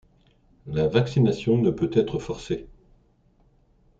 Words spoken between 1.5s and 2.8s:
ne peut être forcée.